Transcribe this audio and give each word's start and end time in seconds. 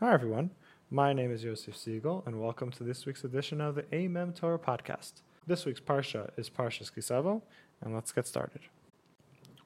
Hi, 0.00 0.14
everyone. 0.14 0.52
My 0.92 1.12
name 1.12 1.32
is 1.32 1.42
Yosef 1.42 1.76
Siegel, 1.76 2.22
and 2.24 2.40
welcome 2.40 2.70
to 2.70 2.84
this 2.84 3.04
week's 3.04 3.24
edition 3.24 3.60
of 3.60 3.74
the 3.74 3.82
Amem 3.82 4.32
Torah 4.32 4.56
podcast. 4.56 5.14
This 5.44 5.66
week's 5.66 5.80
Parsha 5.80 6.30
is 6.36 6.48
Parshas 6.48 6.94
Ki 6.94 7.00
Savo, 7.00 7.42
and 7.80 7.92
let's 7.92 8.12
get 8.12 8.24
started. 8.24 8.60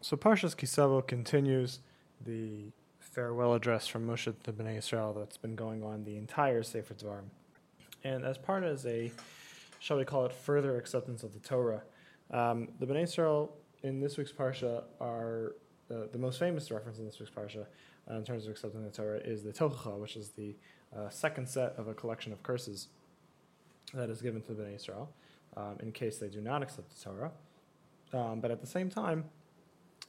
So, 0.00 0.16
Parshas 0.16 0.56
Ki 0.56 0.64
Savo 0.64 1.02
continues 1.02 1.80
the 2.24 2.72
farewell 2.98 3.52
address 3.52 3.86
from 3.86 4.06
Moshe 4.06 4.32
to 4.44 4.52
Bnei 4.54 4.78
Israel 4.78 5.12
that's 5.12 5.36
been 5.36 5.54
going 5.54 5.84
on 5.84 6.02
the 6.04 6.16
entire 6.16 6.62
Sefer 6.62 6.94
Dvarim. 6.94 7.28
And 8.02 8.24
as 8.24 8.38
part 8.38 8.64
of 8.64 8.86
a, 8.86 9.12
shall 9.80 9.98
we 9.98 10.06
call 10.06 10.24
it, 10.24 10.32
further 10.32 10.78
acceptance 10.78 11.22
of 11.22 11.34
the 11.34 11.40
Torah, 11.40 11.82
um, 12.30 12.68
the 12.80 12.86
Bnei 12.86 13.02
Israel 13.02 13.54
in 13.82 14.00
this 14.00 14.16
week's 14.16 14.32
Parsha 14.32 14.84
are 14.98 15.56
uh, 15.92 16.06
the 16.10 16.18
most 16.18 16.38
famous 16.38 16.70
reference 16.70 16.98
in 16.98 17.04
this 17.04 17.18
week's 17.18 17.30
Parsha 17.30 17.66
uh, 18.10 18.14
in 18.14 18.24
terms 18.24 18.44
of 18.44 18.50
accepting 18.50 18.82
the 18.82 18.90
Torah 18.90 19.18
is 19.18 19.42
the 19.42 19.52
Tochacha, 19.52 19.98
which 19.98 20.16
is 20.16 20.30
the 20.30 20.54
uh, 20.96 21.08
second 21.08 21.48
set 21.48 21.74
of 21.76 21.88
a 21.88 21.94
collection 21.94 22.32
of 22.32 22.42
curses 22.42 22.88
that 23.94 24.10
is 24.10 24.22
given 24.22 24.40
to 24.42 24.54
the 24.54 24.62
Bnei 24.62 24.74
Israel 24.76 25.12
um, 25.56 25.76
in 25.80 25.92
case 25.92 26.18
they 26.18 26.28
do 26.28 26.40
not 26.40 26.62
accept 26.62 26.88
the 26.90 27.04
Torah. 27.04 27.30
Um, 28.12 28.40
but 28.40 28.50
at 28.50 28.60
the 28.60 28.66
same 28.66 28.90
time, 28.90 29.24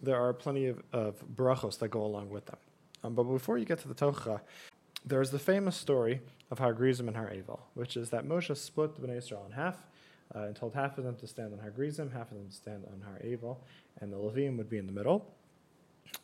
there 0.02 0.22
are 0.22 0.34
plenty 0.34 0.68
of, 0.68 0.82
of 0.92 1.24
brachos 1.36 1.80
that 1.80 1.90
go 1.90 2.04
along 2.04 2.30
with 2.30 2.46
them. 2.46 2.58
Um, 3.04 3.16
but 3.16 3.24
before 3.24 3.58
you 3.58 3.66
get 3.66 3.80
to 3.80 3.88
the 3.88 3.94
Tochacha, 3.94 4.42
there's 5.06 5.32
the 5.32 5.40
famous 5.40 5.76
story 5.76 6.22
of 6.50 6.60
Har 6.60 6.74
Grizim 6.74 7.08
and 7.08 7.18
Har 7.18 7.30
Evel, 7.30 7.60
which 7.74 7.98
is 7.98 8.10
that 8.12 8.26
Moshe 8.26 8.56
split 8.56 8.96
the 8.96 9.06
Bnei 9.06 9.18
Israel 9.18 9.44
in 9.46 9.54
half 9.54 9.86
uh, 10.36 10.40
and 10.40 10.56
told 10.56 10.74
half 10.74 10.98
of 10.98 11.04
them 11.04 11.16
to 11.18 11.28
stand 11.28 11.54
on 11.54 11.60
Har 11.60 11.72
Grizim, 11.72 12.12
half 12.12 12.32
of 12.32 12.38
them 12.38 12.48
to 12.48 12.56
stand 12.56 12.86
on 12.92 13.02
Har 13.02 13.20
Evel, 13.24 13.58
and 14.00 14.12
the 14.12 14.18
Leviim 14.18 14.58
would 14.58 14.70
be 14.70 14.78
in 14.78 14.86
the 14.86 14.94
middle. 14.94 15.34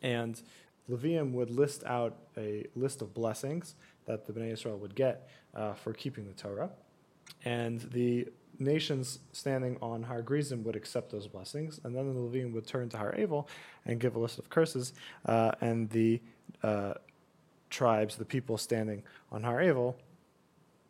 And 0.02 0.42
Leviim 0.90 1.34
would 1.34 1.50
list 1.50 1.84
out 1.86 2.18
a 2.38 2.66
list 2.76 3.02
of 3.02 3.14
blessings 3.14 3.76
that 4.06 4.26
the 4.26 4.34
Bnei 4.34 4.52
Israel 4.54 4.78
would 4.78 4.96
get 4.96 5.30
uh, 5.56 5.74
for 5.74 5.94
keeping 5.94 6.26
the 6.26 6.34
Torah. 6.34 6.70
And 7.46 7.82
the 7.92 8.28
nations 8.58 9.20
standing 9.32 9.78
on 9.82 10.04
Har 10.04 10.22
Grizim 10.22 10.64
would 10.64 10.76
accept 10.76 11.12
those 11.12 11.28
blessings, 11.28 11.80
and 11.84 11.96
then 11.96 12.14
the 12.14 12.20
Leviim 12.20 12.52
would 12.54 12.68
turn 12.68 12.90
to 12.90 12.98
Har 12.98 13.14
Evel 13.18 13.48
and 13.86 14.00
give 14.00 14.16
a 14.16 14.20
list 14.20 14.40
of 14.40 14.50
curses, 14.50 14.94
uh, 15.26 15.52
and 15.62 15.90
the 15.92 16.20
uh, 16.64 16.94
tribes, 17.70 18.16
the 18.16 18.26
people 18.26 18.58
standing 18.58 19.04
on 19.32 19.44
Har 19.44 19.60
Evel, 19.60 19.96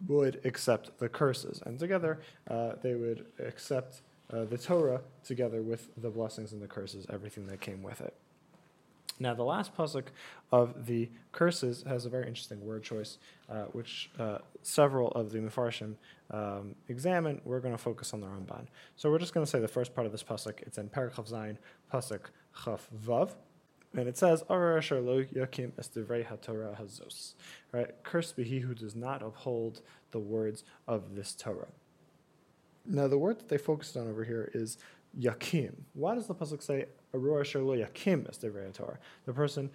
would 0.08 0.42
accept 0.46 0.98
the 0.98 1.10
curses. 1.10 1.62
And 1.66 1.78
together, 1.78 2.22
uh, 2.50 2.74
they 2.82 2.96
would 2.96 3.26
accept 3.40 4.02
uh, 4.32 4.46
the 4.46 4.58
Torah 4.58 5.02
together 5.24 5.62
with 5.62 5.90
the 5.98 6.10
blessings 6.10 6.54
and 6.54 6.62
the 6.62 6.68
curses, 6.68 7.06
everything 7.10 7.48
that 7.48 7.60
came 7.60 7.84
with 7.84 8.02
it. 8.02 8.16
Now, 9.20 9.34
the 9.34 9.44
last 9.44 9.76
pasuk 9.76 10.06
of 10.52 10.86
the 10.86 11.10
curses 11.34 11.84
has 11.88 12.06
a 12.06 12.10
very 12.10 12.28
interesting 12.28 12.66
word 12.66 12.84
choice, 12.84 13.18
uh, 13.50 13.64
which 13.74 14.10
uh, 14.18 14.38
several 14.62 15.10
of 15.10 15.32
the 15.32 15.40
Mefarshim 15.40 15.96
um, 16.32 16.76
examine. 16.88 17.42
We're 17.44 17.60
going 17.60 17.74
to 17.74 17.78
focus 17.78 18.14
on 18.14 18.22
the 18.22 18.28
Ramban. 18.28 18.68
So 18.96 19.12
we're 19.12 19.20
just 19.20 19.34
going 19.34 19.46
to 19.46 19.50
say 19.50 19.60
the 19.60 19.68
first 19.68 19.94
part 19.94 20.06
of 20.06 20.14
this 20.14 20.24
pasuk. 20.24 20.62
It's 20.62 20.78
in 20.78 20.90
Perek 20.90 21.16
Chaf 21.16 21.26
Zayin, 21.26 21.58
pasuk 21.94 22.22
Chaf 22.64 22.88
Vav, 23.06 23.32
and 23.94 24.08
it 24.08 24.18
says. 24.18 24.44
Right? 27.72 28.04
Cursed 28.04 28.36
be 28.38 28.44
he 28.44 28.60
who 28.60 28.74
does 28.74 28.96
not 28.96 29.22
uphold 29.22 29.82
the 30.12 30.20
words 30.20 30.64
of 30.88 31.16
this 31.16 31.34
Torah. 31.34 31.68
Now, 32.86 33.08
the 33.08 33.18
word 33.18 33.40
that 33.40 33.50
they 33.50 33.58
focused 33.58 33.98
on 33.98 34.08
over 34.08 34.24
here 34.24 34.50
is 34.54 34.78
yakim. 35.18 35.74
Why 35.94 36.16
does 36.16 36.28
the 36.28 36.36
pasuk 36.36 36.62
say 36.62 36.88
Arur 37.14 37.42
Asher 37.42 37.62
Lo 37.62 37.76
Yakim 37.76 38.28
Es 38.30 38.38
Divrei 38.38 38.72
Torah. 38.74 39.00
The 39.26 39.34
person 39.34 39.70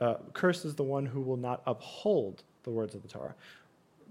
uh, 0.00 0.14
curses 0.32 0.74
the 0.74 0.84
one 0.84 1.06
who 1.06 1.20
will 1.20 1.36
not 1.36 1.62
uphold 1.66 2.42
the 2.62 2.70
words 2.70 2.94
of 2.94 3.02
the 3.02 3.08
Torah. 3.08 3.34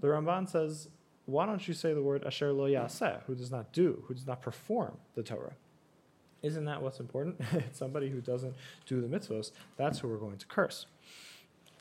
The 0.00 0.08
Ramban 0.08 0.48
says, 0.48 0.88
why 1.26 1.46
don't 1.46 1.66
you 1.66 1.74
say 1.74 1.92
the 1.92 2.02
word 2.02 2.24
Asher 2.24 2.52
Lo 2.52 2.66
Yaseh, 2.66 3.22
who 3.26 3.34
does 3.34 3.50
not 3.50 3.72
do, 3.72 4.02
who 4.06 4.14
does 4.14 4.26
not 4.26 4.42
perform 4.42 4.96
the 5.14 5.22
Torah? 5.22 5.54
Isn't 6.42 6.66
that 6.66 6.82
what's 6.82 7.00
important? 7.00 7.36
it's 7.52 7.78
somebody 7.78 8.08
who 8.08 8.20
doesn't 8.20 8.54
do 8.86 9.00
the 9.00 9.08
mitzvos. 9.08 9.50
That's 9.76 9.98
who 9.98 10.08
we're 10.08 10.16
going 10.16 10.38
to 10.38 10.46
curse. 10.46 10.86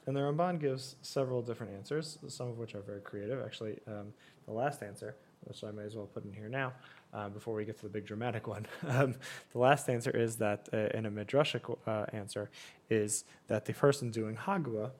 And 0.06 0.16
the 0.16 0.22
Ramban 0.22 0.60
gives 0.60 0.96
several 1.02 1.42
different 1.42 1.74
answers, 1.74 2.18
some 2.28 2.48
of 2.48 2.58
which 2.58 2.76
are 2.76 2.82
very 2.82 3.02
creative. 3.02 3.44
Actually, 3.46 3.80
um, 3.88 4.14
the 4.46 4.54
last 4.54 4.82
answer, 4.82 5.16
which 5.44 5.64
I 5.64 5.72
may 5.72 5.84
as 5.84 5.96
well 5.96 6.08
put 6.08 6.24
in 6.24 6.34
here 6.34 6.50
now, 6.50 6.74
uh, 7.14 7.30
before 7.30 7.54
we 7.54 7.66
get 7.66 7.78
to 7.78 7.84
the 7.84 7.90
big 7.90 8.06
dramatic 8.06 8.48
one. 8.48 8.66
Um, 8.88 9.16
the 9.52 9.60
last 9.60 9.90
answer 9.90 10.10
is 10.12 10.38
that, 10.38 10.70
uh, 10.74 10.98
in 10.98 11.06
a 11.06 11.12
midrashic 11.12 11.78
uh, 11.86 12.06
answer, 12.14 12.50
is 12.90 13.26
that 13.48 13.66
the 13.66 13.74
person 13.74 14.12
doing 14.12 14.36
Hagbah 14.36 14.92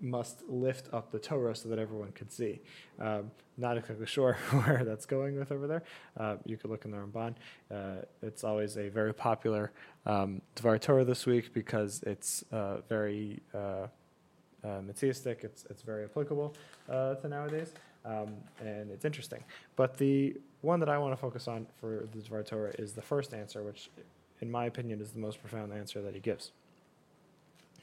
must 0.00 0.42
lift 0.48 0.88
up 0.92 1.10
the 1.10 1.18
Torah 1.18 1.54
so 1.54 1.68
that 1.68 1.78
everyone 1.78 2.12
could 2.12 2.32
see. 2.32 2.60
Um, 3.00 3.30
not 3.56 3.76
exactly 3.76 4.06
sure 4.06 4.34
where 4.50 4.82
that's 4.84 5.06
going 5.06 5.38
with 5.38 5.52
over 5.52 5.66
there. 5.66 5.82
Uh, 6.16 6.36
you 6.44 6.56
could 6.56 6.70
look 6.70 6.84
in 6.84 6.90
the 6.90 6.96
Ramban. 6.96 7.34
Uh, 7.70 8.02
it's 8.22 8.44
always 8.44 8.76
a 8.76 8.88
very 8.88 9.14
popular 9.14 9.72
um, 10.06 10.42
Dvar 10.56 10.80
Torah 10.80 11.04
this 11.04 11.26
week 11.26 11.52
because 11.54 12.02
it's 12.06 12.44
uh, 12.50 12.78
very 12.88 13.40
uh, 14.64 14.68
uh, 14.68 14.82
It's, 14.88 15.64
it's 15.70 15.82
very 15.82 16.04
applicable 16.04 16.54
uh, 16.88 17.14
to 17.16 17.28
nowadays 17.28 17.72
um, 18.04 18.34
and 18.60 18.90
it's 18.90 19.04
interesting. 19.04 19.42
But 19.76 19.96
the 19.96 20.36
one 20.60 20.80
that 20.80 20.88
I 20.88 20.98
want 20.98 21.12
to 21.12 21.16
focus 21.16 21.48
on 21.48 21.66
for 21.80 22.06
the 22.12 22.18
Dvar 22.18 22.44
Torah 22.46 22.72
is 22.78 22.92
the 22.92 23.02
first 23.02 23.32
answer, 23.32 23.62
which, 23.62 23.90
in 24.40 24.50
my 24.50 24.66
opinion, 24.66 25.00
is 25.00 25.12
the 25.12 25.18
most 25.18 25.40
profound 25.40 25.72
answer 25.72 26.02
that 26.02 26.14
he 26.14 26.20
gives. 26.20 26.52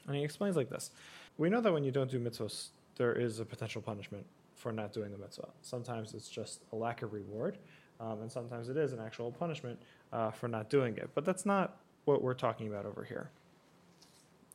And 0.06 0.16
he 0.16 0.24
explains 0.24 0.56
like 0.56 0.70
this 0.70 0.90
We 1.38 1.48
know 1.48 1.60
that 1.60 1.72
when 1.72 1.84
you 1.84 1.90
don't 1.90 2.10
do 2.10 2.20
mitzvahs, 2.20 2.68
there 2.96 3.12
is 3.12 3.40
a 3.40 3.44
potential 3.44 3.82
punishment 3.82 4.24
for 4.54 4.72
not 4.72 4.92
doing 4.92 5.10
the 5.10 5.18
mitzvah. 5.18 5.48
Sometimes 5.62 6.14
it's 6.14 6.28
just 6.28 6.60
a 6.72 6.76
lack 6.76 7.02
of 7.02 7.12
reward, 7.12 7.58
um, 7.98 8.20
and 8.20 8.30
sometimes 8.30 8.68
it 8.68 8.76
is 8.76 8.92
an 8.92 9.00
actual 9.00 9.32
punishment 9.32 9.80
uh, 10.12 10.30
for 10.30 10.46
not 10.46 10.70
doing 10.70 10.96
it. 10.96 11.10
But 11.14 11.24
that's 11.24 11.44
not 11.44 11.78
what 12.04 12.22
we're 12.22 12.34
talking 12.34 12.68
about 12.68 12.86
over 12.86 13.02
here. 13.02 13.30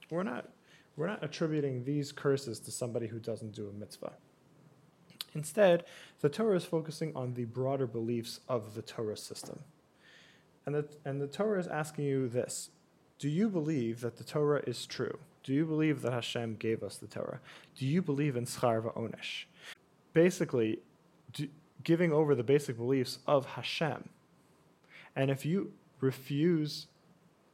We're 0.09 0.23
not, 0.23 0.47
we're 0.97 1.07
not 1.07 1.23
attributing 1.23 1.85
these 1.85 2.11
curses 2.11 2.59
to 2.59 2.71
somebody 2.71 3.07
who 3.07 3.19
doesn't 3.19 3.53
do 3.53 3.69
a 3.69 3.79
mitzvah. 3.79 4.13
Instead, 5.35 5.85
the 6.21 6.29
Torah 6.29 6.57
is 6.57 6.65
focusing 6.65 7.15
on 7.15 7.35
the 7.35 7.45
broader 7.45 7.85
beliefs 7.85 8.39
of 8.49 8.73
the 8.73 8.81
Torah 8.81 9.15
system. 9.15 9.59
And 10.65 10.73
the, 10.75 10.87
and 11.05 11.21
the 11.21 11.27
Torah 11.27 11.59
is 11.59 11.67
asking 11.67 12.05
you 12.05 12.27
this 12.27 12.71
Do 13.19 13.29
you 13.29 13.47
believe 13.47 14.01
that 14.01 14.17
the 14.17 14.23
Torah 14.23 14.63
is 14.65 14.85
true? 14.87 15.19
Do 15.43 15.53
you 15.53 15.65
believe 15.65 16.01
that 16.01 16.11
Hashem 16.11 16.55
gave 16.55 16.83
us 16.83 16.97
the 16.97 17.07
Torah? 17.07 17.39
Do 17.77 17.85
you 17.85 18.01
believe 18.01 18.35
in 18.35 18.45
Schar 18.45 18.93
Onesh? 18.95 19.45
Basically, 20.13 20.79
do, 21.31 21.47
giving 21.83 22.11
over 22.11 22.35
the 22.35 22.43
basic 22.43 22.75
beliefs 22.75 23.19
of 23.27 23.45
Hashem. 23.45 24.09
And 25.15 25.31
if 25.31 25.45
you 25.45 25.71
refuse 26.01 26.87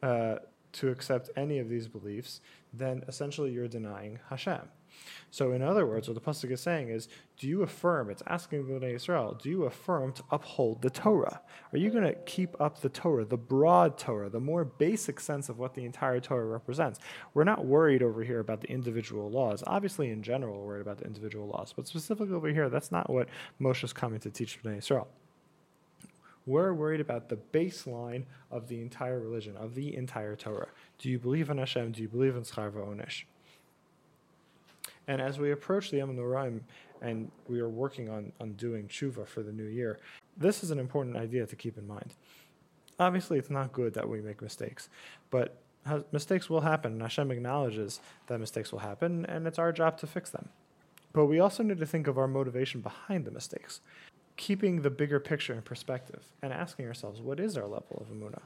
uh, 0.02 0.38
to 0.74 0.90
accept 0.90 1.30
any 1.36 1.60
of 1.60 1.70
these 1.70 1.88
beliefs, 1.88 2.42
then 2.74 3.04
essentially 3.08 3.52
you're 3.52 3.68
denying 3.68 4.20
Hashem. 4.30 4.62
So, 5.32 5.52
in 5.52 5.64
other 5.64 5.88
words, 5.88 6.08
what 6.08 6.14
the 6.14 6.22
pasuk 6.22 6.52
is 6.52 6.62
saying 6.62 6.90
is, 6.90 7.08
do 7.38 7.48
you 7.48 7.64
affirm? 7.64 8.12
It's 8.12 8.22
asking 8.28 8.68
the 8.68 8.74
Bnei 8.74 8.94
Israel, 8.94 9.38
do 9.42 9.50
you 9.50 9.64
affirm 9.64 10.14
to 10.14 10.24
uphold 10.30 10.84
the 10.84 10.92
Torah? 10.92 11.42
Are 11.72 11.78
you 11.78 11.90
going 11.90 12.04
to 12.04 12.14
keep 12.14 12.60
up 12.62 12.82
the 12.82 12.90
Torah, 12.90 13.26
the 13.26 13.38
broad 13.38 13.98
Torah, 13.98 14.30
the 14.30 14.40
more 14.40 14.64
basic 14.64 15.20
sense 15.20 15.50
of 15.50 15.58
what 15.58 15.74
the 15.74 15.86
entire 15.86 16.20
Torah 16.20 16.46
represents? 16.46 17.00
We're 17.34 17.44
not 17.44 17.66
worried 17.66 18.04
over 18.04 18.24
here 18.24 18.40
about 18.40 18.62
the 18.62 18.70
individual 18.70 19.32
laws. 19.32 19.64
Obviously, 19.66 20.12
in 20.12 20.22
general, 20.22 20.60
we're 20.60 20.68
worried 20.68 20.82
about 20.82 21.00
the 21.00 21.06
individual 21.06 21.48
laws, 21.48 21.74
but 21.76 21.88
specifically 21.88 22.36
over 22.36 22.50
here, 22.50 22.70
that's 22.70 22.92
not 22.92 23.10
what 23.10 23.28
Moshe 23.60 23.84
is 23.84 23.94
coming 23.94 24.20
to 24.20 24.30
teach 24.30 24.62
Bnei 24.62 24.78
Israel. 24.78 25.08
We're 26.46 26.74
worried 26.74 27.00
about 27.00 27.30
the 27.30 27.38
baseline 27.38 28.26
of 28.52 28.68
the 28.68 28.82
entire 28.82 29.20
religion, 29.20 29.56
of 29.56 29.76
the 29.76 29.96
entire 29.96 30.36
Torah. 30.36 30.68
Do 30.98 31.10
you 31.10 31.18
believe 31.18 31.50
in 31.50 31.58
Hashem? 31.58 31.94
Do 31.94 32.02
you 32.02 32.10
believe 32.10 32.36
in 32.36 32.44
Schar 32.44 32.72
Onesh? 32.72 33.24
And 35.08 35.22
as 35.22 35.40
we 35.40 35.52
approach 35.52 35.92
the 35.92 35.98
Yom 35.98 36.62
and 37.02 37.32
we 37.48 37.60
are 37.60 37.70
working 37.70 38.10
on, 38.10 38.32
on 38.40 38.54
doing 38.54 38.88
tshuva 38.88 39.28
for 39.28 39.42
the 39.42 39.52
new 39.52 39.66
year, 39.66 40.00
this 40.38 40.64
is 40.64 40.72
an 40.72 40.80
important 40.80 41.16
idea 41.18 41.46
to 41.46 41.56
keep 41.56 41.78
in 41.78 41.88
mind. 41.88 42.14
Obviously, 43.00 43.38
it's 43.38 43.50
not 43.50 43.74
good 43.74 43.94
that 43.96 44.08
we 44.08 44.22
make 44.22 44.42
mistakes, 44.42 44.90
but 45.32 45.58
mistakes 46.12 46.50
will 46.50 46.62
happen, 46.62 46.94
and 46.94 47.02
Hashem 47.02 47.32
acknowledges 47.32 48.00
that 48.28 48.40
mistakes 48.40 48.72
will 48.72 48.80
happen, 48.80 49.26
and 49.26 49.48
it's 49.48 49.60
our 49.60 49.72
job 49.72 49.98
to 50.00 50.08
fix 50.08 50.30
them. 50.30 50.50
But 51.12 51.26
we 51.26 51.40
also 51.40 51.64
need 51.64 51.80
to 51.80 51.86
think 51.86 52.08
of 52.08 52.18
our 52.18 52.28
motivation 52.28 52.82
behind 52.82 53.26
the 53.26 53.32
mistakes, 53.32 53.82
keeping 54.38 54.82
the 54.82 54.90
bigger 54.90 55.20
picture 55.20 55.54
in 55.54 55.62
perspective, 55.62 56.24
and 56.42 56.52
asking 56.52 56.88
ourselves, 56.88 57.22
what 57.22 57.40
is 57.40 57.58
our 57.58 57.68
level 57.68 58.02
of 58.02 58.16
emunah? 58.16 58.44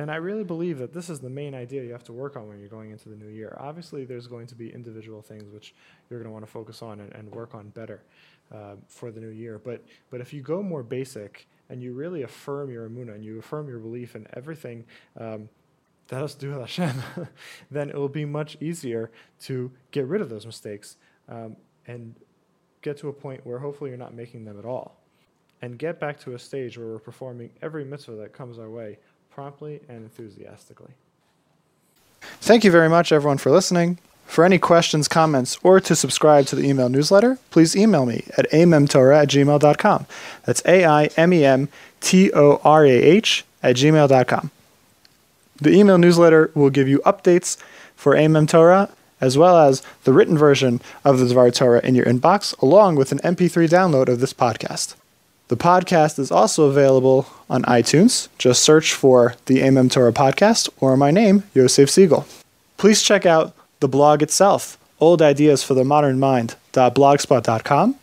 And 0.00 0.12
I 0.12 0.16
really 0.16 0.44
believe 0.44 0.78
that 0.78 0.92
this 0.92 1.10
is 1.10 1.18
the 1.18 1.30
main 1.30 1.54
idea 1.54 1.82
you 1.82 1.90
have 1.90 2.04
to 2.04 2.12
work 2.12 2.36
on 2.36 2.46
when 2.46 2.60
you're 2.60 2.68
going 2.68 2.92
into 2.92 3.08
the 3.08 3.16
new 3.16 3.28
year. 3.28 3.56
Obviously, 3.58 4.04
there's 4.04 4.28
going 4.28 4.46
to 4.46 4.54
be 4.54 4.72
individual 4.72 5.22
things 5.22 5.50
which 5.52 5.74
you're 6.08 6.20
going 6.20 6.28
to 6.28 6.32
want 6.32 6.46
to 6.46 6.50
focus 6.50 6.82
on 6.82 7.00
and, 7.00 7.12
and 7.14 7.28
work 7.32 7.54
on 7.54 7.70
better 7.70 8.02
uh, 8.54 8.74
for 8.86 9.10
the 9.10 9.20
new 9.20 9.30
year. 9.30 9.58
But 9.58 9.84
but 10.10 10.20
if 10.20 10.32
you 10.32 10.40
go 10.40 10.62
more 10.62 10.84
basic 10.84 11.48
and 11.68 11.82
you 11.82 11.92
really 11.92 12.22
affirm 12.22 12.70
your 12.70 12.88
emunah 12.88 13.16
and 13.16 13.24
you 13.24 13.40
affirm 13.40 13.68
your 13.68 13.80
belief 13.80 14.14
in 14.14 14.26
everything 14.34 14.84
um, 15.18 15.48
that 16.08 16.20
has 16.20 16.34
to 16.34 16.40
do 16.40 16.50
with 16.50 16.60
Hashem, 16.60 17.02
then 17.70 17.90
it 17.90 17.96
will 17.96 18.08
be 18.08 18.24
much 18.24 18.56
easier 18.60 19.10
to 19.42 19.70
get 19.90 20.06
rid 20.06 20.20
of 20.20 20.28
those 20.30 20.46
mistakes 20.46 20.96
um, 21.28 21.56
and 21.86 22.14
get 22.82 22.96
to 22.98 23.08
a 23.08 23.12
point 23.12 23.44
where 23.44 23.58
hopefully 23.58 23.90
you're 23.90 23.98
not 23.98 24.14
making 24.14 24.44
them 24.44 24.58
at 24.58 24.64
all, 24.64 24.97
and 25.62 25.78
get 25.78 25.98
back 25.98 26.20
to 26.20 26.34
a 26.34 26.38
stage 26.38 26.78
where 26.78 26.86
we're 26.86 26.98
performing 26.98 27.50
every 27.62 27.84
mitzvah 27.84 28.12
that 28.12 28.32
comes 28.32 28.58
our 28.58 28.70
way 28.70 28.98
promptly 29.30 29.80
and 29.88 29.98
enthusiastically. 29.98 30.92
Thank 32.20 32.64
you 32.64 32.70
very 32.70 32.88
much, 32.88 33.12
everyone, 33.12 33.38
for 33.38 33.50
listening. 33.50 33.98
For 34.26 34.44
any 34.44 34.58
questions, 34.58 35.08
comments, 35.08 35.58
or 35.62 35.80
to 35.80 35.96
subscribe 35.96 36.46
to 36.46 36.56
the 36.56 36.68
email 36.68 36.88
newsletter, 36.88 37.38
please 37.50 37.74
email 37.74 38.04
me 38.04 38.24
at 38.36 38.50
amemtorah 38.50 39.22
at 39.22 39.28
gmail.com. 39.28 40.06
That's 40.44 40.62
A 40.66 40.84
I 40.84 41.04
M 41.16 41.32
E 41.32 41.44
M 41.44 41.68
T 42.00 42.30
O 42.32 42.60
R 42.62 42.84
A 42.84 42.90
H 42.90 43.44
at 43.62 43.76
gmail.com. 43.76 44.50
The 45.60 45.72
email 45.72 45.98
newsletter 45.98 46.50
will 46.54 46.70
give 46.70 46.88
you 46.88 46.98
updates 47.00 47.56
for 47.96 48.14
Amem 48.14 48.46
Torah 48.48 48.90
as 49.20 49.36
well 49.36 49.56
as 49.56 49.82
the 50.04 50.12
written 50.12 50.38
version 50.38 50.80
of 51.04 51.18
the 51.18 51.24
Dvar 51.24 51.52
Torah 51.52 51.84
in 51.84 51.94
your 51.94 52.04
inbox, 52.04 52.56
along 52.60 52.94
with 52.96 53.10
an 53.12 53.18
MP3 53.18 53.68
download 53.68 54.08
of 54.08 54.20
this 54.20 54.32
podcast. 54.32 54.94
The 55.48 55.56
podcast 55.56 56.18
is 56.18 56.30
also 56.30 56.64
available 56.64 57.26
on 57.48 57.62
iTunes. 57.62 58.28
Just 58.38 58.62
search 58.62 58.94
for 58.94 59.34
the 59.46 59.60
Amem 59.60 59.90
Torah 59.90 60.12
podcast 60.12 60.68
or 60.80 60.96
my 60.96 61.10
name, 61.10 61.44
Yosef 61.54 61.90
Siegel. 61.90 62.26
Please 62.76 63.02
check 63.02 63.24
out 63.26 63.54
the 63.80 63.88
blog 63.88 64.22
itself, 64.22 64.78
Old 65.00 65.22
Ideas 65.22 65.62
for 65.62 65.74
the 65.74 65.84
Modern 65.84 66.18
Mind. 66.18 66.54
Mind.blogspot.com, 66.78 67.96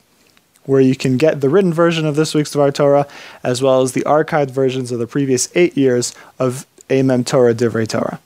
where 0.65 0.81
you 0.81 0.95
can 0.95 1.17
get 1.17 1.41
the 1.41 1.49
written 1.49 1.73
version 1.73 2.05
of 2.05 2.15
this 2.15 2.33
week's 2.33 2.53
Dvar 2.53 2.73
Torah, 2.73 3.07
as 3.43 3.61
well 3.61 3.81
as 3.81 3.93
the 3.93 4.01
archived 4.01 4.51
versions 4.51 4.91
of 4.91 4.99
the 4.99 5.07
previous 5.07 5.49
eight 5.55 5.77
years 5.77 6.13
of 6.39 6.65
Amem 6.89 7.25
Torah 7.25 7.55
Divrei 7.55 7.87
Torah. 7.87 8.19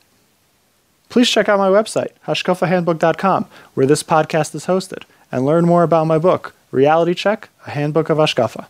Please 1.10 1.30
check 1.30 1.50
out 1.50 1.60
my 1.60 1.70
website, 1.70 2.12
hashkafahandbook.com, 2.28 3.46
where 3.74 3.86
this 3.86 4.04
podcast 4.04 4.56
is 4.56 4.66
hosted, 4.66 5.04
and 5.32 5.46
learn 5.46 5.66
more 5.66 5.84
about 5.84 6.08
my 6.08 6.18
book, 6.18 6.54
Reality 6.72 7.14
Check, 7.14 7.50
A 7.68 7.72
Handbook 7.72 8.10
of 8.10 8.18
Hashkafa. 8.18 8.68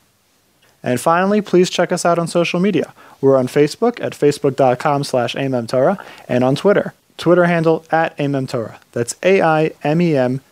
And 0.81 0.99
finally, 0.99 1.41
please 1.41 1.69
check 1.69 1.91
us 1.91 2.05
out 2.05 2.17
on 2.19 2.27
social 2.27 2.59
media. 2.59 2.93
We're 3.21 3.37
on 3.37 3.47
Facebook 3.47 4.01
at 4.01 4.13
facebook.com 4.13 5.03
slash 5.03 5.35
amemtorah 5.35 6.03
and 6.27 6.43
on 6.43 6.55
Twitter, 6.55 6.93
Twitter 7.17 7.45
handle 7.45 7.85
at 7.91 8.17
amemtorah. 8.17 8.77
That's 8.93 9.15
A-I-M-E-M-T-O-R-A-H. 9.23 10.43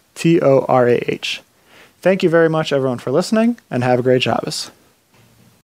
Thank 2.01 2.23
you 2.23 2.29
very 2.29 2.49
much, 2.49 2.71
everyone, 2.71 2.99
for 2.99 3.11
listening, 3.11 3.57
and 3.71 3.83
have 3.83 3.99
a 3.99 4.03
great 4.03 4.23
Shabbos. 4.23 4.71